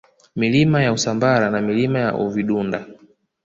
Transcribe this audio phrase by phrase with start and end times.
[0.35, 2.85] Milima ya Usambara na Milima ya Uvidunda